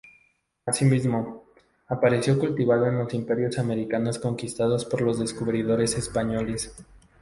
[0.65, 1.43] Así mismo,
[1.87, 6.73] apareció cultivado en los imperios americanos conquistados por los descubridores españoles.